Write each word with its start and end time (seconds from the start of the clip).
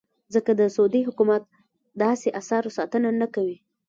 ځکه 0.33 0.51
د 0.59 0.61
سعودي 0.75 1.01
حکومت 1.07 1.43
داسې 2.03 2.27
اثارو 2.39 2.75
ساتنه 2.77 3.09
نه 3.21 3.27
کوي. 3.35 3.57